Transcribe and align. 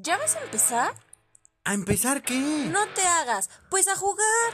¿Ya 0.00 0.16
vas 0.16 0.36
a 0.36 0.44
empezar? 0.44 0.94
¿A 1.64 1.74
empezar 1.74 2.22
qué? 2.22 2.70
No 2.72 2.86
te 2.94 3.04
hagas, 3.04 3.50
pues 3.68 3.88
a 3.88 3.96
jugar. 3.96 4.52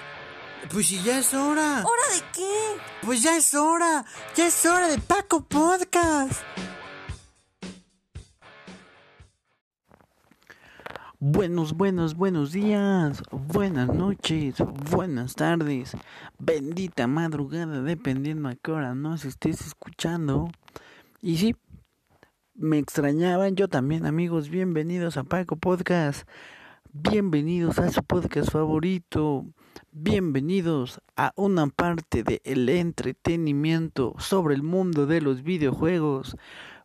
Pues 0.73 0.87
si 0.87 1.03
ya 1.03 1.19
es 1.19 1.35
hora. 1.35 1.85
¿Hora 1.85 2.15
de 2.15 2.23
qué? 2.33 2.81
Pues 3.03 3.23
ya 3.23 3.37
es 3.37 3.53
hora. 3.53 4.07
Ya 4.35 4.47
es 4.47 4.65
hora 4.65 4.89
de 4.89 4.97
Paco 4.97 5.45
Podcast. 5.45 6.41
Buenos, 11.19 11.75
buenos, 11.75 12.15
buenos 12.15 12.53
días, 12.53 13.23
buenas 13.31 13.89
noches, 13.89 14.57
buenas 14.91 15.35
tardes, 15.35 15.93
bendita 16.39 17.07
madrugada, 17.07 17.81
dependiendo 17.83 18.49
a 18.49 18.55
qué 18.55 18.73
hora 18.73 18.95
nos 18.95 19.25
estés 19.27 19.61
escuchando. 19.63 20.51
Y 21.23 21.39
sí, 21.39 21.57
me 22.55 22.79
extrañaban, 22.79 23.57
yo 23.57 23.69
también 23.69 24.07
amigos, 24.07 24.49
bienvenidos 24.49 25.17
a 25.17 25.25
Paco 25.25 25.57
Podcast, 25.57 26.29
bienvenidos 26.93 27.81
a 27.81 27.91
su 27.91 28.03
podcast 28.05 28.53
favorito, 28.53 29.45
bienvenidos 29.91 31.01
a 31.17 31.33
una 31.35 31.67
parte 31.67 32.23
del 32.23 32.69
entretenimiento 32.69 34.15
sobre 34.19 34.55
el 34.55 34.63
mundo 34.63 35.07
de 35.07 35.21
los 35.21 35.43
videojuegos, 35.43 36.37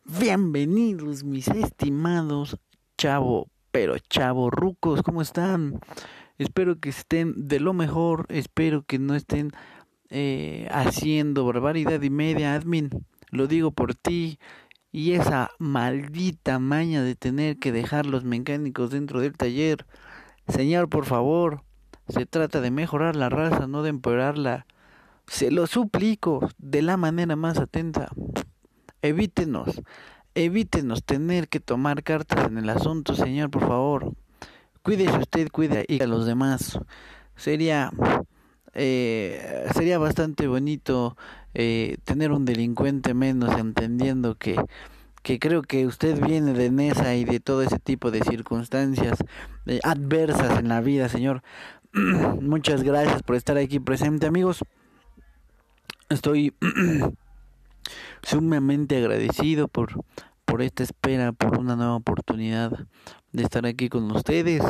bienvenidos 0.04 1.22
mis 1.22 1.46
estimados 1.46 2.56
chavo, 2.98 3.48
pero 3.70 3.96
chavo 3.98 4.50
rucos, 4.50 5.02
¿cómo 5.02 5.22
están? 5.22 5.78
Espero 6.36 6.80
que 6.80 6.88
estén 6.88 7.46
de 7.46 7.60
lo 7.60 7.74
mejor, 7.74 8.26
espero 8.28 8.82
que 8.82 8.98
no 8.98 9.14
estén 9.14 9.52
eh, 10.08 10.66
haciendo 10.72 11.44
barbaridad 11.44 12.02
y 12.02 12.10
media, 12.10 12.54
admin, 12.54 12.90
lo 13.30 13.46
digo 13.46 13.70
por 13.70 13.94
ti, 13.94 14.40
y 14.92 15.12
esa 15.12 15.50
maldita 15.58 16.58
maña 16.58 17.02
de 17.02 17.14
tener 17.14 17.58
que 17.58 17.72
dejar 17.72 18.06
los 18.06 18.24
mecánicos 18.24 18.90
dentro 18.90 19.20
del 19.20 19.36
taller. 19.36 19.86
Señor, 20.48 20.88
por 20.88 21.06
favor, 21.06 21.62
se 22.08 22.26
trata 22.26 22.60
de 22.60 22.70
mejorar 22.70 23.14
la 23.16 23.28
raza, 23.28 23.66
no 23.66 23.82
de 23.82 23.90
empeorarla. 23.90 24.66
Se 25.26 25.50
lo 25.50 25.66
suplico 25.66 26.48
de 26.58 26.82
la 26.82 26.96
manera 26.96 27.36
más 27.36 27.58
atenta. 27.58 28.10
Evítenos, 29.00 29.80
evítenos 30.34 31.04
tener 31.04 31.48
que 31.48 31.60
tomar 31.60 32.02
cartas 32.02 32.46
en 32.46 32.58
el 32.58 32.68
asunto, 32.68 33.14
señor, 33.14 33.50
por 33.50 33.62
favor. 33.62 34.14
Cuídese 34.82 35.18
usted, 35.18 35.48
cuida 35.50 35.82
y 35.86 36.02
a 36.02 36.06
los 36.06 36.26
demás. 36.26 36.80
Sería 37.36 37.92
eh, 38.72 39.68
sería 39.74 39.98
bastante 39.98 40.46
bonito 40.46 41.16
eh, 41.54 41.98
tener 42.04 42.32
un 42.32 42.44
delincuente 42.44 43.14
menos 43.14 43.56
entendiendo 43.58 44.36
que 44.36 44.56
que 45.22 45.38
creo 45.38 45.62
que 45.62 45.86
usted 45.86 46.18
viene 46.18 46.54
de 46.54 46.70
Nesa 46.70 47.14
y 47.14 47.24
de 47.24 47.40
todo 47.40 47.62
ese 47.62 47.78
tipo 47.78 48.10
de 48.10 48.22
circunstancias 48.22 49.18
eh, 49.66 49.78
adversas 49.82 50.58
en 50.58 50.68
la 50.68 50.80
vida, 50.80 51.10
señor. 51.10 51.42
Muchas 51.92 52.82
gracias 52.82 53.22
por 53.22 53.36
estar 53.36 53.58
aquí 53.58 53.80
presente, 53.80 54.26
amigos. 54.26 54.64
Estoy 56.08 56.54
sumamente 58.22 58.96
agradecido 58.96 59.68
por 59.68 60.02
por 60.50 60.62
esta 60.62 60.82
espera, 60.82 61.30
por 61.30 61.58
una 61.58 61.76
nueva 61.76 61.94
oportunidad 61.94 62.72
de 63.30 63.42
estar 63.44 63.66
aquí 63.66 63.88
con 63.88 64.10
ustedes. 64.10 64.62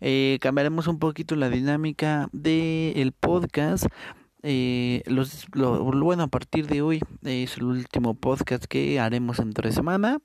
Eh, 0.00 0.38
cambiaremos 0.40 0.86
un 0.88 0.98
poquito 0.98 1.36
la 1.36 1.50
dinámica 1.50 2.30
del 2.32 2.96
el 2.96 3.12
podcast. 3.12 3.84
Eh, 4.42 5.02
los, 5.06 5.46
lo, 5.54 5.82
bueno, 5.84 6.24
a 6.24 6.28
partir 6.28 6.66
de 6.66 6.82
hoy 6.82 7.00
es 7.22 7.56
el 7.56 7.64
último 7.64 8.14
podcast 8.14 8.64
que 8.64 9.00
haremos 9.00 9.38
entre 9.38 9.72
semana. 9.72 10.18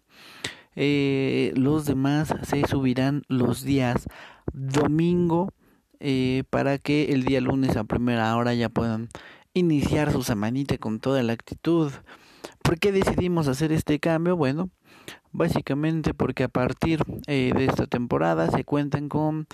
Eh, 0.75 1.51
los 1.55 1.85
demás 1.85 2.33
se 2.43 2.65
subirán 2.67 3.23
los 3.27 3.63
días 3.63 4.07
domingo 4.53 5.53
eh, 5.99 6.43
para 6.49 6.79
que 6.79 7.13
el 7.13 7.23
día 7.23 7.41
lunes 7.41 7.77
a 7.77 7.83
primera 7.83 8.35
hora 8.35 8.53
ya 8.53 8.69
puedan 8.69 9.09
iniciar 9.53 10.11
su 10.11 10.23
semanita 10.23 10.77
con 10.77 10.99
toda 10.99 11.21
la 11.23 11.33
actitud. 11.33 11.91
¿Por 12.61 12.79
qué 12.79 12.91
decidimos 12.91 13.47
hacer 13.47 13.71
este 13.71 13.99
cambio? 13.99 14.35
Bueno, 14.35 14.69
básicamente 15.31 16.13
porque 16.13 16.43
a 16.43 16.49
partir 16.49 17.03
eh, 17.27 17.51
de 17.55 17.65
esta 17.65 17.87
temporada 17.87 18.49
se 18.49 18.63
cuentan 18.63 19.09
con 19.09 19.47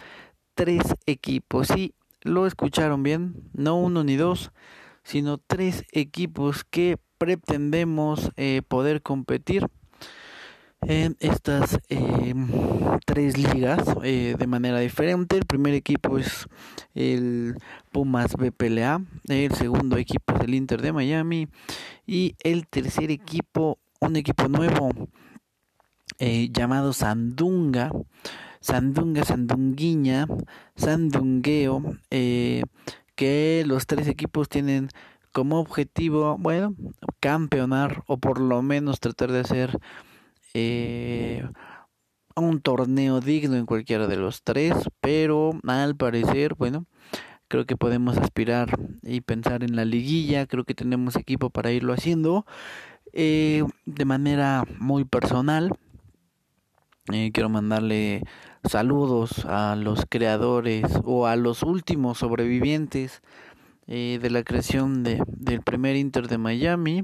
tres 0.55 0.81
equipos. 1.05 1.67
Sí, 1.67 1.93
lo 2.21 2.45
escucharon 2.47 3.03
bien, 3.03 3.49
no 3.53 3.77
uno 3.77 4.03
ni 4.03 4.15
dos, 4.15 4.51
sino 5.03 5.37
tres 5.37 5.85
equipos 5.91 6.63
que 6.63 6.97
pretendemos 7.17 8.31
eh, 8.37 8.61
poder 8.67 9.01
competir 9.01 9.67
en 10.81 11.17
estas 11.19 11.79
eh, 11.89 12.33
tres 13.05 13.37
ligas 13.37 13.83
eh, 14.03 14.35
de 14.37 14.47
manera 14.47 14.79
diferente. 14.79 15.37
El 15.37 15.45
primer 15.45 15.73
equipo 15.73 16.17
es 16.17 16.47
el 16.95 17.55
Pumas 17.91 18.33
BPLA, 18.35 19.01
el 19.27 19.53
segundo 19.55 19.97
equipo 19.97 20.33
es 20.35 20.41
el 20.41 20.53
Inter 20.53 20.81
de 20.81 20.93
Miami 20.93 21.47
y 22.07 22.35
el 22.43 22.67
tercer 22.67 23.11
equipo, 23.11 23.77
un 23.99 24.15
equipo 24.15 24.47
nuevo 24.47 24.91
eh, 26.17 26.49
llamado 26.51 26.93
Sandunga. 26.93 27.91
Sandunga, 28.61 29.23
Sandunguiña, 29.23 30.27
Sandungueo, 30.75 31.83
eh, 32.09 32.63
que 33.15 33.63
los 33.65 33.87
tres 33.87 34.07
equipos 34.07 34.49
tienen 34.49 34.89
como 35.31 35.59
objetivo, 35.59 36.37
bueno, 36.39 36.75
campeonar 37.19 38.03
o 38.07 38.17
por 38.17 38.39
lo 38.39 38.61
menos 38.61 38.99
tratar 38.99 39.31
de 39.31 39.39
hacer 39.39 39.77
eh, 40.53 41.47
un 42.35 42.61
torneo 42.61 43.19
digno 43.21 43.55
en 43.55 43.65
cualquiera 43.65 44.07
de 44.07 44.17
los 44.17 44.43
tres, 44.43 44.73
pero 45.01 45.51
al 45.67 45.95
parecer, 45.95 46.55
bueno, 46.55 46.85
creo 47.47 47.65
que 47.65 47.77
podemos 47.77 48.17
aspirar 48.17 48.79
y 49.03 49.21
pensar 49.21 49.63
en 49.63 49.75
la 49.75 49.85
liguilla, 49.85 50.47
creo 50.47 50.63
que 50.63 50.75
tenemos 50.75 51.15
equipo 51.15 51.49
para 51.49 51.71
irlo 51.71 51.93
haciendo 51.93 52.45
eh, 53.13 53.63
de 53.85 54.05
manera 54.05 54.65
muy 54.79 55.03
personal. 55.03 55.71
Quiero 57.33 57.49
mandarle 57.49 58.21
saludos 58.63 59.45
a 59.45 59.75
los 59.75 60.05
creadores 60.07 60.85
o 61.03 61.27
a 61.27 61.35
los 61.35 61.63
últimos 61.63 62.19
sobrevivientes 62.19 63.21
eh, 63.87 64.19
de 64.21 64.29
la 64.29 64.43
creación 64.43 65.03
de, 65.03 65.23
del 65.27 65.61
primer 65.61 65.95
Inter 65.95 66.27
de 66.27 66.37
Miami. 66.37 67.03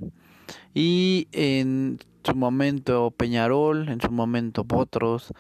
Y 0.74 1.28
en 1.32 2.00
su 2.24 2.36
momento 2.36 3.12
Peñarol, 3.12 3.90
en 3.90 4.02
su 4.02 4.12
momento 4.12 4.66
Potros, 4.66 5.34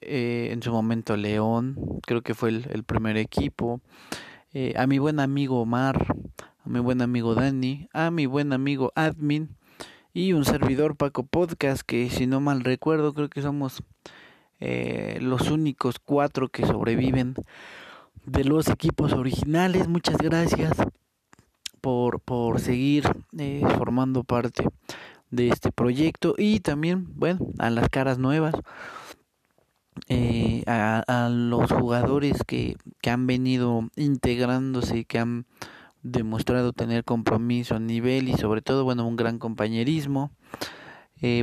eh, 0.00 0.50
en 0.52 0.62
su 0.62 0.72
momento 0.72 1.16
León, 1.16 1.76
creo 2.06 2.22
que 2.22 2.34
fue 2.34 2.50
el, 2.50 2.68
el 2.70 2.84
primer 2.84 3.16
equipo, 3.16 3.80
eh, 4.52 4.74
a 4.76 4.86
mi 4.86 4.98
buen 4.98 5.20
amigo 5.20 5.60
Omar, 5.60 6.16
a 6.64 6.68
mi 6.68 6.80
buen 6.80 7.02
amigo 7.02 7.34
Dani, 7.34 7.88
a 7.92 8.10
mi 8.10 8.26
buen 8.26 8.52
amigo 8.52 8.92
Admin 8.94 9.56
y 10.12 10.32
un 10.32 10.44
servidor 10.44 10.96
Paco 10.96 11.24
Podcast 11.24 11.82
que 11.82 12.10
si 12.10 12.26
no 12.26 12.40
mal 12.40 12.62
recuerdo 12.62 13.14
creo 13.14 13.28
que 13.28 13.42
somos 13.42 13.82
eh, 14.60 15.16
los 15.22 15.50
únicos 15.50 15.98
cuatro 15.98 16.50
que 16.50 16.66
sobreviven 16.66 17.34
de 18.26 18.44
los 18.44 18.68
equipos 18.68 19.14
originales. 19.14 19.88
Muchas 19.88 20.18
gracias 20.18 20.72
por, 21.80 22.20
por 22.20 22.60
seguir 22.60 23.04
eh, 23.38 23.62
formando 23.78 24.22
parte 24.22 24.68
de 25.30 25.48
este 25.48 25.72
proyecto 25.72 26.34
y 26.36 26.60
también, 26.60 27.06
bueno, 27.14 27.46
a 27.58 27.70
las 27.70 27.88
caras 27.88 28.18
nuevas, 28.18 28.54
eh, 30.08 30.62
a, 30.66 31.30
los 31.32 31.72
jugadores 31.72 32.42
que, 32.46 32.76
que 33.00 33.10
han 33.10 33.26
venido 33.26 33.88
integrándose 33.96 35.04
que 35.04 35.18
han 35.18 35.46
demostrado 36.02 36.72
tener 36.74 37.04
compromiso 37.04 37.76
a 37.76 37.80
nivel 37.80 38.28
y 38.28 38.34
sobre 38.34 38.60
todo, 38.60 38.84
bueno, 38.84 39.06
un 39.06 39.16
gran 39.16 39.38
compañerismo. 39.38 40.30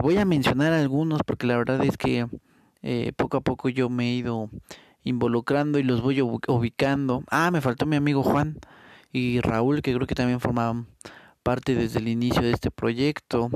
Voy 0.01 0.17
a 0.17 0.25
mencionar 0.25 0.73
algunos 0.73 1.21
porque 1.23 1.45
la 1.45 1.57
verdad 1.57 1.83
es 1.83 1.97
que 1.97 2.25
eh, 2.89 3.11
poco 3.11 3.35
a 3.35 3.41
poco 3.41 3.67
yo 3.67 3.89
me 3.89 4.05
he 4.05 4.13
ido 4.13 4.49
involucrando 5.03 5.77
y 5.77 5.83
los 5.83 6.01
voy 6.01 6.21
ubicando. 6.21 7.21
Ah, 7.29 7.51
me 7.51 7.59
faltó 7.59 7.85
mi 7.85 7.97
amigo 7.97 8.23
Juan 8.23 8.59
y 9.11 9.41
Raúl, 9.41 9.81
que 9.81 9.93
creo 9.93 10.07
que 10.07 10.15
también 10.15 10.39
formaban 10.39 10.87
parte 11.43 11.75
desde 11.75 11.99
el 11.99 12.07
inicio 12.07 12.41
de 12.41 12.51
este 12.51 12.71
proyecto. 12.71 13.49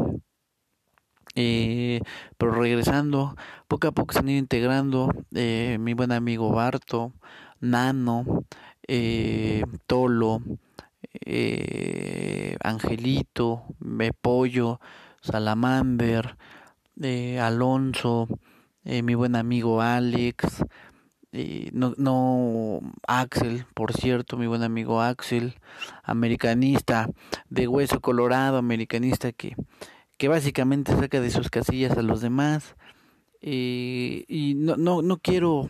Eh, 1.36 2.02
pero 2.38 2.52
regresando, 2.52 3.38
poco 3.70 3.88
a 3.88 3.92
poco 3.94 4.12
se 4.12 4.20
han 4.20 4.28
ido 4.28 4.40
integrando 4.40 5.10
eh, 5.34 5.78
mi 5.80 5.94
buen 5.94 6.12
amigo 6.12 6.52
Barto, 6.52 7.14
Nano, 7.62 8.26
eh, 8.86 9.64
Tolo, 9.88 10.42
Angelito, 12.62 13.64
Pollo, 14.22 14.82
Salamander, 15.22 16.36
Alonso, 17.40 18.28
eh, 18.86 19.02
mi 19.04 19.16
buen 19.16 19.36
amigo 19.36 19.82
Alex, 19.82 20.64
eh, 21.34 21.70
no, 21.74 21.94
no 21.98 22.82
Axel, 23.08 23.66
por 23.74 23.94
cierto, 23.94 24.38
mi 24.38 24.48
buen 24.48 24.64
amigo 24.64 25.02
Axel, 25.02 25.56
americanista 26.04 27.10
de 27.50 27.68
hueso 27.68 28.02
colorado, 28.02 28.58
americanista 28.58 29.32
que, 29.32 29.56
que 30.18 30.28
básicamente 30.28 30.94
saca 30.96 31.22
de 31.22 31.32
sus 31.32 31.50
casillas 31.50 31.98
a 31.98 32.02
los 32.02 32.22
demás. 32.22 32.76
eh, 33.42 34.26
y 34.28 34.56
no, 34.56 34.78
no, 34.78 35.02
no 35.02 35.18
quiero 35.20 35.70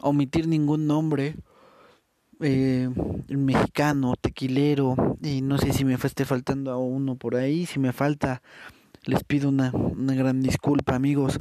omitir 0.00 0.46
ningún 0.48 0.86
nombre 0.86 1.36
eh, 2.40 2.88
mexicano, 3.28 4.14
tequilero, 4.20 4.96
y 5.22 5.42
no 5.42 5.58
sé 5.58 5.72
si 5.72 5.84
me 5.84 5.94
esté 5.94 6.24
faltando 6.24 6.72
a 6.72 6.76
uno 6.76 7.16
por 7.16 7.36
ahí, 7.36 7.66
si 7.66 7.78
me 7.78 7.92
falta, 7.92 8.42
les 9.04 9.24
pido 9.24 9.48
una, 9.48 9.70
una 9.72 10.14
gran 10.14 10.42
disculpa 10.42 10.94
amigos, 10.94 11.38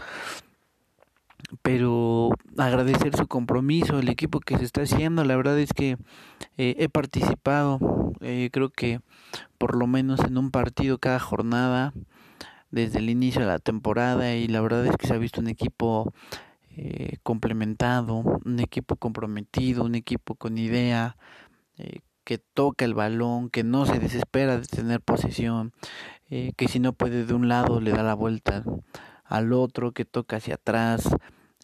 pero 1.62 2.30
agradecer 2.58 3.16
su 3.16 3.28
compromiso, 3.28 4.00
el 4.00 4.10
equipo 4.10 4.40
que 4.40 4.58
se 4.58 4.66
está 4.66 4.82
haciendo, 4.82 5.24
la 5.24 5.36
verdad 5.36 5.60
es 5.60 5.74
que 5.74 5.98
eh, 6.58 6.76
he 6.78 6.90
participado, 6.90 7.80
eh, 8.22 8.50
creo 8.52 8.70
que 8.70 9.02
por 9.58 9.76
lo 9.76 9.88
menos 9.88 10.20
en 10.22 10.38
un 10.38 10.52
partido 10.52 10.98
cada 10.98 11.20
jornada, 11.20 11.94
desde 12.72 13.00
el 13.00 13.10
inicio 13.10 13.42
de 13.42 13.48
la 13.48 13.60
temporada, 13.60 14.36
y 14.36 14.48
la 14.48 14.62
verdad 14.62 14.86
es 14.86 14.96
que 14.98 15.08
se 15.08 15.14
ha 15.14 15.18
visto 15.18 15.42
un 15.42 15.48
equipo 15.48 16.14
eh, 16.78 17.18
complementado, 17.24 18.24
un 18.46 18.60
equipo 18.60 18.96
comprometido, 18.96 19.84
un 19.84 19.96
equipo 19.96 20.36
con 20.36 20.58
idea, 20.58 21.18
eh, 21.78 22.00
que 22.24 22.38
toca 22.38 22.86
el 22.86 22.94
balón, 22.94 23.50
que 23.50 23.64
no 23.64 23.86
se 23.86 24.00
desespera 24.00 24.58
de 24.58 24.66
tener 24.68 25.02
posesión, 25.02 25.74
eh, 26.30 26.54
que 26.56 26.68
si 26.68 26.80
no 26.80 26.94
puede 26.94 27.26
de 27.26 27.34
un 27.34 27.50
lado 27.50 27.82
le 27.82 27.92
da 27.92 28.04
la 28.04 28.14
vuelta 28.14 28.64
al 29.32 29.54
otro, 29.54 29.92
que 29.92 30.06
toca 30.06 30.38
hacia 30.38 30.56
atrás, 30.56 31.10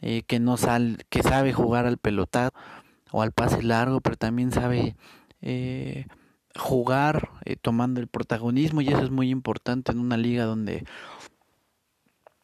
que 0.01 0.39
no 0.39 0.57
sale, 0.57 0.97
que 1.09 1.23
sabe 1.23 1.53
jugar 1.53 1.85
al 1.85 1.97
pelotazo 1.97 2.51
o 3.11 3.21
al 3.21 3.31
pase 3.31 3.63
largo, 3.63 4.01
pero 4.01 4.15
también 4.15 4.51
sabe 4.51 4.95
jugar 6.55 7.29
tomando 7.61 7.99
el 7.99 8.07
protagonismo 8.07 8.81
y 8.81 8.89
eso 8.89 9.03
es 9.03 9.11
muy 9.11 9.29
importante 9.29 9.91
en 9.91 9.99
una 9.99 10.17
liga 10.17 10.45
donde 10.45 10.85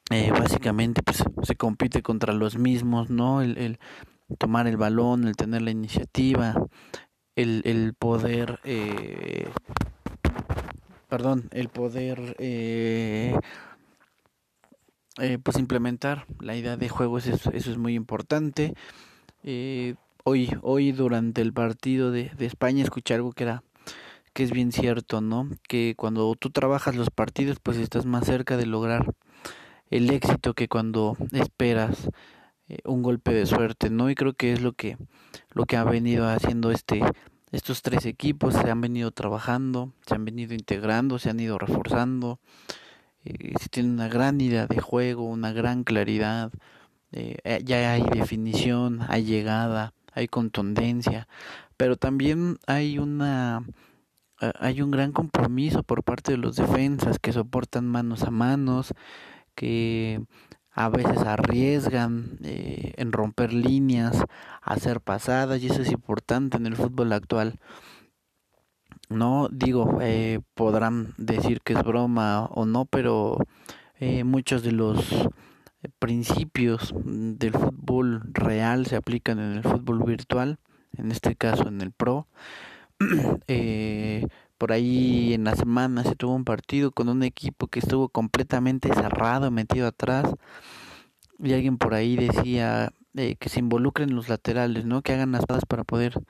eh, 0.10 0.32
básicamente 0.32 1.02
pues 1.02 1.24
se 1.44 1.56
compite 1.56 2.02
contra 2.02 2.34
los 2.34 2.58
mismos, 2.58 3.10
¿no? 3.10 3.42
El, 3.42 3.58
el, 3.58 3.80
tomar 4.38 4.68
el 4.68 4.78
balón, 4.78 5.26
el 5.26 5.36
tener 5.36 5.62
la 5.62 5.72
iniciativa, 5.72 6.56
el, 7.36 7.62
el 7.66 7.94
poder, 7.94 8.60
eh, 8.64 9.48
perdón, 11.08 11.50
el 11.52 11.70
poder, 11.70 12.36
eh, 12.38 13.36
eh, 15.20 15.38
pues 15.42 15.58
implementar 15.58 16.26
la 16.40 16.56
idea 16.56 16.78
de 16.78 16.90
juego, 16.90 17.18
eso, 17.18 17.52
eso 17.52 17.72
es 17.72 17.78
muy 17.78 17.96
importante. 17.96 18.74
Eh, 19.44 19.96
hoy, 20.24 20.50
hoy 20.62 20.92
durante 20.92 21.42
el 21.42 21.54
partido 21.54 22.12
de, 22.12 22.32
de 22.38 22.46
España 22.46 22.84
escuché 22.84 23.14
algo 23.14 23.32
que 23.34 23.44
era 23.44 23.64
que 24.34 24.44
es 24.44 24.52
bien 24.52 24.72
cierto, 24.72 25.22
¿no? 25.22 25.48
Que 25.68 25.94
cuando 25.96 26.34
tú 26.36 26.50
trabajas 26.50 26.96
los 26.96 27.12
partidos, 27.12 27.60
pues 27.62 27.78
estás 27.78 28.06
más 28.06 28.26
cerca 28.26 28.58
de 28.58 28.66
lograr 28.66 29.14
el 29.92 30.10
éxito 30.10 30.56
que 30.56 30.68
cuando 30.68 31.16
esperas 31.32 32.10
eh, 32.68 32.80
un 32.86 33.04
golpe 33.04 33.34
de 33.34 33.46
suerte, 33.46 33.90
¿no? 33.92 34.10
Y 34.10 34.16
creo 34.16 34.34
que 34.34 34.54
es 34.54 34.62
lo 34.62 34.74
que 34.74 34.98
lo 35.52 35.66
que 35.66 35.78
ha 35.78 35.84
venido 35.84 36.28
haciendo 36.28 36.72
este 36.72 37.02
estos 37.52 37.84
tres 37.84 38.08
equipos 38.08 38.56
se 38.56 38.72
han 38.72 38.82
venido 38.82 39.12
trabajando, 39.12 39.94
se 40.08 40.16
han 40.16 40.26
venido 40.26 40.56
integrando, 40.56 41.20
se 41.20 41.30
han 41.30 41.40
ido 41.40 41.60
reforzando, 41.60 42.40
eh, 43.26 43.54
se 43.60 43.70
tiene 43.70 43.90
una 43.90 44.08
gran 44.08 44.40
idea 44.42 44.68
de 44.68 44.80
juego, 44.82 45.24
una 45.24 45.54
gran 45.54 45.84
claridad, 45.84 46.52
eh, 47.12 47.38
eh 47.44 47.62
ya 47.64 47.94
hay 47.94 48.04
definición, 48.04 49.02
hay 49.08 49.24
llegada, 49.26 49.94
hay 50.14 50.28
contundencia, 50.28 51.28
pero 51.78 51.96
también 51.98 52.58
hay 52.68 53.00
una 53.00 53.64
hay 54.60 54.82
un 54.82 54.92
gran 54.92 55.14
compromiso 55.14 55.84
por 55.84 56.04
parte 56.04 56.34
de 56.34 56.38
los 56.38 56.58
defensas 56.58 57.18
que 57.20 57.32
soportan 57.32 57.88
manos 57.88 58.24
a 58.24 58.32
manos, 58.32 58.94
que 59.56 60.22
a 60.74 60.90
veces 60.90 61.20
arriesgan 61.20 62.40
eh, 62.44 62.94
en 62.98 63.12
romper 63.12 63.54
líneas, 63.54 64.24
hacer 64.62 65.02
pasadas 65.02 65.62
y 65.62 65.68
eso 65.68 65.82
es 65.82 65.92
importante 65.92 66.58
en 66.58 66.66
el 66.66 66.76
fútbol 66.76 67.14
actual. 67.14 67.60
No 69.14 69.50
digo, 69.52 70.00
eh, 70.02 70.40
podrán 70.54 71.14
decir 71.18 71.62
que 71.62 71.74
es 71.74 71.84
broma 71.84 72.46
o 72.46 72.66
no, 72.66 72.86
pero 72.86 73.38
eh, 74.00 74.24
muchos 74.24 74.64
de 74.64 74.72
los 74.72 75.30
principios 76.00 76.94
del 77.06 77.54
fútbol 77.54 78.22
real 78.34 78.86
se 78.86 78.96
aplican 78.96 79.40
en 79.40 79.54
el 79.54 79.64
fútbol 79.64 80.04
virtual, 80.04 80.60
en 80.98 81.12
este 81.12 81.36
caso 81.36 81.68
en 81.68 81.82
el 81.82 81.92
pro. 81.92 82.28
eh, 83.48 84.26
por 84.58 84.72
ahí 84.72 85.34
en 85.34 85.44
la 85.44 85.56
semana 85.56 86.04
se 86.04 86.16
tuvo 86.16 86.36
un 86.36 86.46
partido 86.46 86.92
con 86.92 87.10
un 87.10 87.24
equipo 87.24 87.68
que 87.68 87.80
estuvo 87.80 88.10
completamente 88.10 88.94
cerrado, 88.94 89.52
metido 89.52 89.88
atrás. 89.88 90.34
Y 91.40 91.54
alguien 91.54 91.78
por 91.78 91.94
ahí 91.94 92.16
decía 92.16 92.94
eh, 93.16 93.36
que 93.36 93.50
se 93.50 93.60
involucren 93.60 94.16
los 94.16 94.30
laterales, 94.30 94.86
¿no? 94.86 95.02
Que 95.02 95.14
hagan 95.14 95.34
las 95.34 95.46
padas 95.46 95.66
para 95.66 95.84
poder 95.84 96.22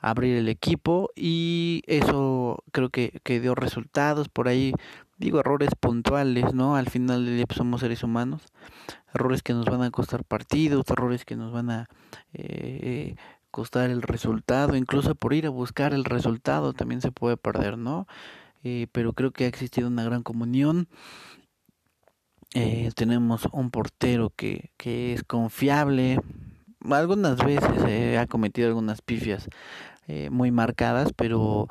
abrir 0.00 0.36
el 0.36 0.48
equipo 0.48 1.10
y 1.14 1.82
eso 1.86 2.62
creo 2.72 2.90
que, 2.90 3.20
que 3.22 3.40
dio 3.40 3.54
resultados 3.54 4.28
por 4.28 4.48
ahí 4.48 4.72
digo 5.18 5.40
errores 5.40 5.70
puntuales 5.78 6.54
no 6.54 6.76
al 6.76 6.88
final 6.88 7.26
del 7.26 7.36
día 7.36 7.46
pues, 7.46 7.58
somos 7.58 7.80
seres 7.80 8.02
humanos 8.02 8.42
errores 9.14 9.42
que 9.42 9.52
nos 9.52 9.66
van 9.66 9.82
a 9.82 9.90
costar 9.90 10.24
partidos 10.24 10.84
errores 10.88 11.24
que 11.24 11.36
nos 11.36 11.52
van 11.52 11.70
a 11.70 11.88
eh, 12.32 13.14
costar 13.50 13.90
el 13.90 14.02
resultado, 14.02 14.76
incluso 14.76 15.14
por 15.14 15.34
ir 15.34 15.46
a 15.46 15.50
buscar 15.50 15.92
el 15.92 16.04
resultado 16.04 16.72
también 16.72 17.00
se 17.00 17.12
puede 17.12 17.36
perder, 17.36 17.78
¿no? 17.78 18.06
Eh, 18.62 18.86
pero 18.92 19.12
creo 19.12 19.32
que 19.32 19.44
ha 19.44 19.48
existido 19.48 19.88
una 19.88 20.04
gran 20.04 20.22
comunión. 20.22 20.88
Eh, 22.54 22.90
tenemos 22.94 23.48
un 23.52 23.70
portero 23.70 24.32
que, 24.34 24.70
que 24.76 25.14
es 25.14 25.24
confiable. 25.24 26.20
Algunas 26.88 27.36
veces 27.44 27.84
eh, 27.86 28.18
ha 28.18 28.26
cometido 28.26 28.68
algunas 28.68 29.02
pifias 29.02 29.48
eh, 30.08 30.30
muy 30.30 30.50
marcadas, 30.50 31.12
pero 31.14 31.68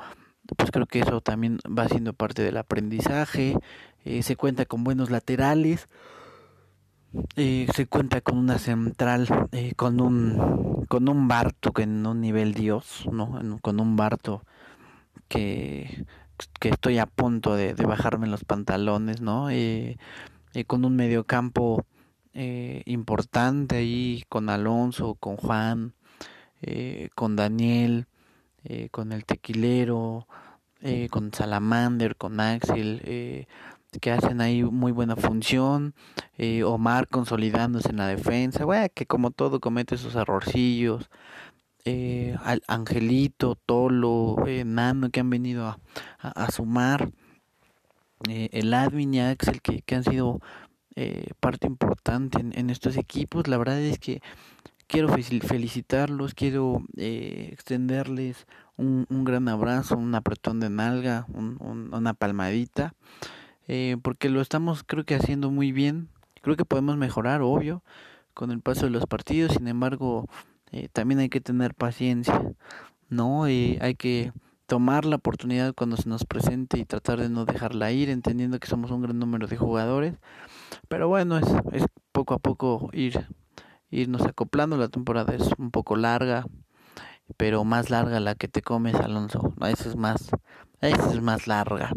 pues 0.56 0.70
creo 0.70 0.86
que 0.86 1.00
eso 1.00 1.20
también 1.20 1.58
va 1.66 1.88
siendo 1.88 2.14
parte 2.14 2.42
del 2.42 2.56
aprendizaje. 2.56 3.56
Eh, 4.04 4.22
se 4.22 4.36
cuenta 4.36 4.64
con 4.64 4.84
buenos 4.84 5.10
laterales. 5.10 5.88
Eh, 7.36 7.66
se 7.74 7.86
cuenta 7.86 8.20
con 8.20 8.38
una 8.38 8.58
central, 8.58 9.28
con 9.76 10.00
un 10.00 10.86
con 10.88 11.08
un 11.08 11.28
Barto 11.28 11.72
que 11.72 11.82
en 11.82 12.06
un 12.06 12.20
nivel 12.20 12.54
Dios, 12.54 13.06
¿no? 13.12 13.38
Con 13.60 13.80
un 13.80 13.96
Barto 13.96 14.44
que, 15.28 16.06
que 16.60 16.70
estoy 16.70 16.98
a 16.98 17.06
punto 17.06 17.54
de, 17.56 17.74
de 17.74 17.84
bajarme 17.84 18.26
los 18.26 18.44
pantalones, 18.44 19.20
¿no? 19.20 19.48
Con 20.66 20.84
un 20.84 20.96
mediocampo 20.96 21.84
eh, 22.32 22.82
importante 22.86 23.76
ahí, 23.76 24.24
con 24.28 24.48
Alonso, 24.50 25.16
con 25.16 25.36
Juan, 25.36 25.94
eh, 26.62 27.08
con 27.14 27.34
Daniel, 27.36 28.06
eh, 28.64 28.88
con 28.90 29.12
el 29.12 29.24
Tequilero, 29.24 30.26
con 31.10 31.34
Salamander, 31.34 32.16
con 32.16 32.40
Axel, 32.40 33.46
que 34.00 34.12
hacen 34.12 34.40
ahí 34.40 34.62
muy 34.62 34.92
buena 34.92 35.14
función, 35.14 35.94
Omar 36.64 37.06
consolidándose 37.08 37.90
en 37.90 37.98
la 37.98 38.06
defensa, 38.06 38.64
bueno, 38.64 38.86
que 38.94 39.04
como 39.04 39.30
todo 39.30 39.60
comete 39.60 39.98
sus 39.98 40.14
errorcillos, 40.14 41.10
al 41.84 42.62
Angelito, 42.66 43.56
Tolo, 43.66 44.36
Nano 44.64 45.10
que 45.10 45.20
han 45.20 45.28
venido 45.28 45.66
a, 45.66 45.78
a, 46.18 46.44
a 46.44 46.50
sumar, 46.50 47.10
el 48.26 48.72
Admin 48.72 49.12
y 49.12 49.20
Axel 49.20 49.60
que, 49.60 49.82
que 49.82 49.96
han 49.96 50.04
sido 50.04 50.40
eh, 50.96 51.28
parte 51.40 51.66
importante 51.66 52.38
en, 52.40 52.70
estos 52.70 52.96
equipos, 52.96 53.48
la 53.48 53.58
verdad 53.58 53.80
es 53.80 53.98
que 53.98 54.22
quiero 54.86 55.08
felicitarlos, 55.08 56.34
quiero 56.34 56.82
eh, 56.96 57.48
extenderles 57.52 58.46
un, 58.76 59.06
gran 59.24 59.48
abrazo, 59.48 59.96
un 59.96 60.14
apretón 60.14 60.58
de 60.60 60.70
nalga, 60.70 61.26
un, 61.28 61.58
un, 61.60 61.94
una 61.94 62.14
palmadita 62.14 62.94
eh, 63.72 63.98
porque 64.02 64.30
lo 64.30 64.40
estamos 64.40 64.82
creo 64.82 65.04
que 65.04 65.14
haciendo 65.14 65.48
muy 65.52 65.70
bien. 65.70 66.08
Creo 66.42 66.56
que 66.56 66.64
podemos 66.64 66.96
mejorar, 66.96 67.40
obvio, 67.40 67.84
con 68.34 68.50
el 68.50 68.60
paso 68.60 68.86
de 68.86 68.90
los 68.90 69.06
partidos. 69.06 69.52
Sin 69.52 69.68
embargo, 69.68 70.28
eh, 70.72 70.88
también 70.92 71.20
hay 71.20 71.28
que 71.28 71.40
tener 71.40 71.76
paciencia, 71.76 72.42
¿no? 73.10 73.46
Eh, 73.46 73.78
hay 73.80 73.94
que 73.94 74.32
tomar 74.70 75.04
la 75.04 75.16
oportunidad 75.16 75.74
cuando 75.74 75.96
se 75.96 76.08
nos 76.08 76.24
presente 76.24 76.78
y 76.78 76.84
tratar 76.84 77.18
de 77.18 77.28
no 77.28 77.44
dejarla 77.44 77.90
ir, 77.90 78.08
entendiendo 78.08 78.60
que 78.60 78.68
somos 78.68 78.92
un 78.92 79.02
gran 79.02 79.18
número 79.18 79.48
de 79.48 79.56
jugadores. 79.56 80.14
Pero 80.86 81.08
bueno, 81.08 81.38
es, 81.38 81.48
es 81.72 81.84
poco 82.12 82.34
a 82.34 82.38
poco 82.38 82.88
ir 82.92 83.26
irnos 83.90 84.22
acoplando. 84.22 84.76
La 84.76 84.86
temporada 84.86 85.34
es 85.34 85.50
un 85.58 85.72
poco 85.72 85.96
larga, 85.96 86.46
pero 87.36 87.64
más 87.64 87.90
larga 87.90 88.20
la 88.20 88.36
que 88.36 88.46
te 88.46 88.62
comes, 88.62 88.94
Alonso. 88.94 89.52
No, 89.58 89.66
esa 89.66 89.88
es 89.88 89.96
más, 89.96 90.30
esa 90.80 91.10
es 91.10 91.20
más 91.20 91.48
larga. 91.48 91.90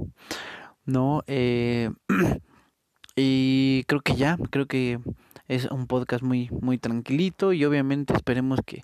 ¿no? 0.84 1.22
Eh, 1.28 1.92
y 3.16 3.84
creo 3.84 4.02
que 4.02 4.16
ya, 4.16 4.40
creo 4.50 4.66
que 4.66 5.00
es 5.48 5.66
un 5.66 5.86
podcast 5.86 6.24
muy, 6.24 6.50
muy 6.50 6.80
tranquilito 6.80 7.54
y 7.54 7.66
obviamente 7.66 8.16
esperemos 8.16 8.62
que 8.66 8.82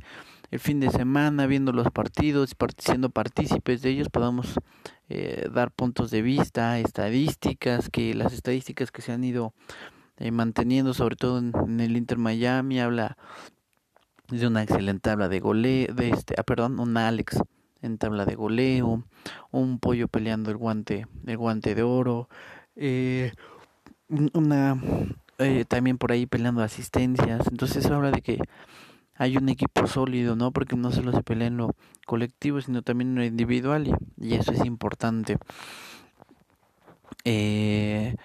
el 0.51 0.59
fin 0.59 0.79
de 0.79 0.89
semana, 0.89 1.45
viendo 1.47 1.71
los 1.71 1.91
partidos, 1.91 2.55
siendo 2.77 3.09
partícipes 3.09 3.81
de 3.81 3.91
ellos, 3.91 4.09
podamos 4.09 4.55
eh, 5.09 5.47
dar 5.53 5.71
puntos 5.71 6.11
de 6.11 6.21
vista, 6.21 6.79
estadísticas, 6.79 7.89
que 7.89 8.13
las 8.13 8.33
estadísticas 8.33 8.91
que 8.91 9.01
se 9.01 9.11
han 9.11 9.23
ido 9.23 9.53
eh, 10.17 10.31
manteniendo 10.31 10.93
sobre 10.93 11.15
todo 11.15 11.39
en, 11.39 11.79
el 11.79 11.95
Inter 11.95 12.17
Miami, 12.17 12.79
habla 12.79 13.17
de 14.27 14.45
una 14.45 14.63
excelente 14.63 15.09
tabla 15.09 15.29
de 15.29 15.39
goleo, 15.39 15.93
de 15.93 16.09
este, 16.09 16.35
ah, 16.37 16.43
perdón, 16.43 16.79
un 16.79 16.97
Alex 16.97 17.41
en 17.81 17.97
tabla 17.97 18.25
de 18.25 18.35
goleo, 18.35 19.03
un 19.51 19.79
pollo 19.79 20.07
peleando 20.07 20.51
el 20.51 20.57
guante, 20.57 21.07
el 21.25 21.37
guante 21.37 21.73
de 21.73 21.83
oro, 21.83 22.27
eh, 22.75 23.31
una 24.33 24.77
eh, 25.37 25.63
también 25.65 25.97
por 25.97 26.11
ahí 26.11 26.25
peleando 26.25 26.61
asistencias, 26.61 27.47
entonces 27.49 27.85
habla 27.85 28.11
de 28.11 28.21
que 28.21 28.39
hay 29.19 29.35
un 29.37 29.49
equipo 29.49 29.85
sólido, 29.85 30.37
¿no? 30.37 30.51
Porque 30.51 30.77
no 30.77 30.91
solo 30.91 31.11
se 31.11 31.23
pelea 31.23 31.49
en 31.49 31.57
lo 31.57 31.75
colectivo, 32.05 32.61
sino 32.61 32.81
también 32.81 33.09
en 33.09 33.15
lo 33.15 33.25
individual 33.25 33.95
y, 34.17 34.33
eso 34.33 34.53
es 34.53 34.65
importante. 34.65 35.37
Eh, 37.25 38.15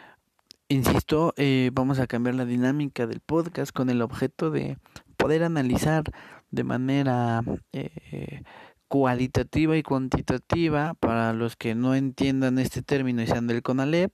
insisto, 0.68 1.34
eh, 1.36 1.70
vamos 1.72 1.98
a 1.98 2.06
cambiar 2.06 2.36
la 2.36 2.44
dinámica 2.44 3.08
del 3.08 3.18
podcast 3.18 3.72
con 3.72 3.90
el 3.90 4.02
objeto 4.02 4.52
de 4.52 4.78
poder 5.16 5.42
analizar 5.42 6.04
de 6.52 6.62
manera 6.62 7.42
eh, 7.72 8.42
cualitativa 8.86 9.76
y 9.76 9.82
cuantitativa 9.82 10.94
para 10.94 11.32
los 11.32 11.56
que 11.56 11.74
no 11.74 11.96
entiendan 11.96 12.60
este 12.60 12.82
término 12.82 13.20
y 13.20 13.26
sean 13.26 13.48
del 13.48 13.62
CONALEP, 13.62 14.12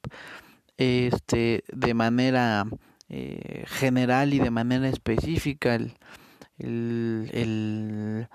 este, 0.78 1.62
de 1.70 1.92
manera 1.92 2.64
eh, 3.10 3.64
general 3.66 4.32
y 4.32 4.38
de 4.38 4.50
manera 4.50 4.88
específica 4.88 5.74
el, 5.74 5.92
el, 6.60 8.28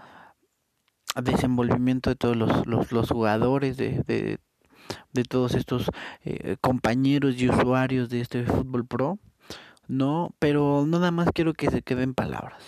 desenvolvimiento 1.23 2.09
de 2.09 2.15
todos 2.15 2.35
los, 2.35 2.91
los, 2.91 3.09
jugadores, 3.09 3.77
de, 3.77 4.03
de, 4.05 4.39
de, 5.13 5.23
todos 5.23 5.55
estos 5.55 5.89
eh, 6.23 6.57
compañeros 6.59 7.39
y 7.41 7.49
usuarios 7.49 8.09
de 8.09 8.21
este 8.21 8.43
fútbol 8.43 8.85
pro, 8.85 9.19
no, 9.87 10.35
pero 10.39 10.85
nada 10.87 11.11
más 11.11 11.29
quiero 11.33 11.53
que 11.53 11.69
se 11.69 11.81
queden 11.81 12.13
palabras, 12.13 12.63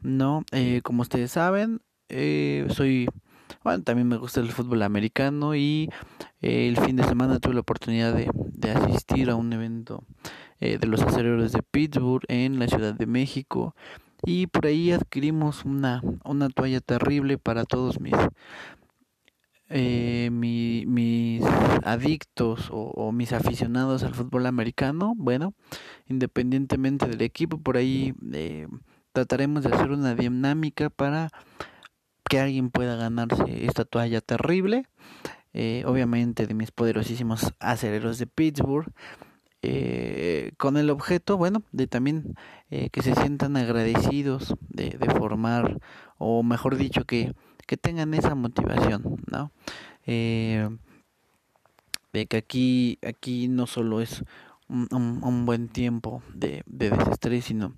no, 0.00 0.44
eh, 0.52 0.80
como 0.82 1.02
ustedes 1.02 1.32
saben, 1.32 1.82
eh, 2.08 2.66
soy, 2.70 3.08
bueno, 3.62 3.82
también 3.82 4.08
me 4.08 4.16
gusta 4.16 4.40
el 4.40 4.52
fútbol 4.52 4.82
americano 4.82 5.54
y 5.54 5.90
el 6.40 6.78
fin 6.78 6.96
de 6.96 7.04
semana 7.04 7.38
tuve 7.38 7.54
la 7.54 7.60
oportunidad 7.60 8.14
de, 8.14 8.30
de 8.34 8.70
asistir 8.70 9.28
a 9.28 9.34
un 9.34 9.52
evento 9.52 10.04
de 10.60 10.86
los 10.88 11.02
aceleradores 11.02 11.52
de 11.52 11.62
Pittsburgh 11.62 12.24
en 12.26 12.58
la 12.58 12.66
Ciudad 12.66 12.92
de 12.92 13.06
México 13.06 13.76
y 14.24 14.46
por 14.46 14.66
ahí 14.66 14.92
adquirimos 14.92 15.64
una, 15.64 16.02
una 16.24 16.48
toalla 16.48 16.80
terrible 16.80 17.38
para 17.38 17.64
todos 17.64 18.00
mis 18.00 18.14
eh, 19.70 20.30
mis 20.32 21.44
adictos 21.84 22.70
o, 22.72 23.12
mis 23.12 23.34
aficionados 23.34 24.02
al 24.02 24.14
fútbol 24.14 24.46
americano. 24.46 25.14
Bueno 25.16 25.54
independientemente 26.06 27.06
del 27.06 27.20
equipo 27.22 27.58
por 27.58 27.76
ahí 27.76 28.14
eh, 28.32 28.66
trataremos 29.12 29.64
de 29.64 29.74
hacer 29.74 29.90
una 29.90 30.14
dinámica 30.14 30.90
para 30.90 31.30
que 32.28 32.40
alguien 32.40 32.70
pueda 32.70 32.96
ganarse 32.96 33.66
esta 33.66 33.84
toalla 33.84 34.20
terrible 34.20 34.84
eh, 35.54 35.82
obviamente 35.86 36.46
de 36.46 36.54
mis 36.54 36.70
poderosísimos 36.70 37.52
aceleros 37.58 38.18
de 38.18 38.26
Pittsburgh 38.26 38.92
eh, 39.62 40.52
con 40.56 40.76
el 40.76 40.90
objeto, 40.90 41.36
bueno, 41.36 41.62
de 41.72 41.86
también 41.86 42.34
eh, 42.70 42.90
que 42.90 43.02
se 43.02 43.14
sientan 43.14 43.56
agradecidos 43.56 44.54
de, 44.68 44.98
formar, 45.18 45.78
o 46.18 46.42
mejor 46.42 46.76
dicho, 46.76 47.04
que, 47.04 47.34
que 47.66 47.76
tengan 47.76 48.14
esa 48.14 48.34
motivación, 48.34 49.22
¿no? 49.30 49.50
Eh, 50.06 50.68
de 52.12 52.26
que 52.26 52.36
aquí, 52.36 52.98
aquí 53.06 53.48
no 53.48 53.66
solo 53.66 54.00
es 54.00 54.24
un, 54.68 54.88
un, 55.22 55.46
buen 55.46 55.68
tiempo 55.68 56.22
de, 56.34 56.62
de 56.66 56.90
desestrés, 56.90 57.46
sino 57.46 57.74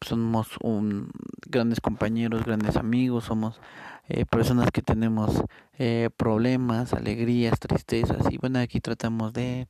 somos 0.00 0.56
un, 0.62 1.10
grandes 1.46 1.80
compañeros, 1.80 2.44
grandes 2.44 2.76
amigos, 2.76 3.24
somos 3.24 3.60
eh, 4.08 4.24
personas 4.24 4.70
que 4.70 4.82
tenemos 4.82 5.42
eh, 5.78 6.08
problemas, 6.16 6.94
alegrías, 6.94 7.58
tristezas, 7.58 8.26
y 8.30 8.38
bueno, 8.38 8.58
aquí 8.58 8.80
tratamos 8.80 9.32
de 9.32 9.68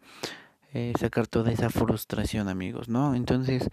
eh, 0.75 0.93
sacar 0.99 1.27
toda 1.27 1.51
esa 1.51 1.71
frustración, 1.71 2.49
amigos, 2.49 2.89
¿no? 2.89 3.15
Entonces, 3.15 3.69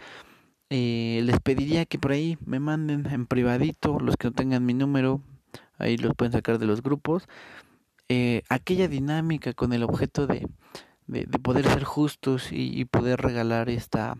eh, 0.70 1.22
les 1.24 1.40
pediría 1.42 1.86
que 1.86 2.00
por 2.00 2.12
ahí 2.12 2.38
me 2.46 2.60
manden 2.60 3.06
en 3.08 3.28
privadito, 3.28 4.00
los 4.00 4.16
que 4.18 4.28
no 4.28 4.34
tengan 4.34 4.66
mi 4.66 4.74
número, 4.74 5.22
ahí 5.78 5.98
los 5.98 6.16
pueden 6.16 6.32
sacar 6.32 6.58
de 6.58 6.66
los 6.66 6.82
grupos, 6.82 7.28
eh, 8.08 8.44
aquella 8.50 8.88
dinámica 8.88 9.54
con 9.54 9.74
el 9.74 9.84
objeto 9.84 10.26
de, 10.26 10.48
de, 11.08 11.26
de 11.26 11.40
poder 11.40 11.66
ser 11.68 11.84
justos 11.84 12.52
y, 12.52 12.80
y, 12.80 12.86
poder 12.86 13.22
regalar 13.22 13.70
esta, 13.70 14.16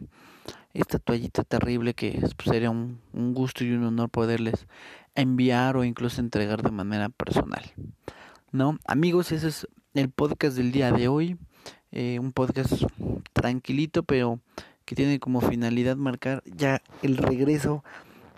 esta 0.74 1.00
toallita 1.00 1.44
terrible 1.44 1.94
que 1.94 2.20
pues, 2.20 2.50
sería 2.50 2.72
un, 2.72 3.00
un 3.14 3.34
gusto 3.34 3.64
y 3.64 3.72
un 3.72 3.84
honor 3.86 4.10
poderles 4.10 4.68
enviar 5.16 5.78
o 5.78 5.84
incluso 5.84 6.20
entregar 6.20 6.62
de 6.62 6.72
manera 6.72 7.10
personal. 7.10 7.64
¿No? 8.52 8.80
Amigos, 8.86 9.32
ese 9.32 9.48
es 9.48 9.68
el 9.94 10.10
podcast 10.10 10.58
del 10.58 10.72
día 10.72 10.92
de 10.92 11.08
hoy 11.08 11.38
eh, 11.96 12.20
un 12.20 12.32
podcast 12.34 12.84
tranquilito, 13.34 14.04
pero 14.04 14.40
que 14.86 14.96
tiene 14.96 15.20
como 15.20 15.42
finalidad 15.42 15.96
marcar 15.96 16.44
ya 16.46 16.82
el 17.02 17.18
regreso 17.18 17.84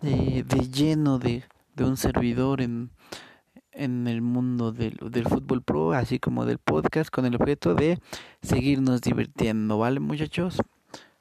eh, 0.03 0.43
de 0.47 0.69
lleno 0.69 1.19
de, 1.19 1.43
de 1.75 1.83
un 1.83 1.97
servidor 1.97 2.61
en, 2.61 2.91
en 3.71 4.07
el 4.07 4.21
mundo 4.21 4.71
del, 4.71 4.97
del 5.11 5.27
fútbol 5.27 5.61
pro, 5.63 5.93
así 5.93 6.19
como 6.19 6.45
del 6.45 6.59
podcast, 6.59 7.09
con 7.09 7.25
el 7.25 7.35
objeto 7.35 7.75
de 7.75 7.99
seguirnos 8.41 9.01
divirtiendo, 9.01 9.79
¿vale 9.79 9.99
muchachos? 9.99 10.61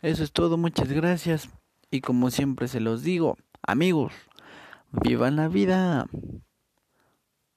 Eso 0.03 0.23
es 0.23 0.31
todo, 0.31 0.57
muchas 0.57 0.93
gracias. 0.93 1.49
Y 1.91 2.01
como 2.03 2.31
siempre 2.31 2.69
se 2.69 2.81
los 2.81 3.03
digo, 3.03 3.39
amigos, 3.63 4.13
vivan 4.91 5.37
la 5.37 5.49
vida, 5.49 6.07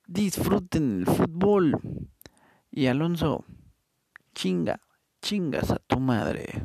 disfruten 0.08 1.02
el 1.02 1.06
fútbol. 1.06 1.80
Y 2.72 2.88
Alonso, 2.88 3.44
chinga, 4.40 4.80
chingas 5.22 5.70
a 5.70 5.80
tu 5.86 6.00
madre. 6.00 6.64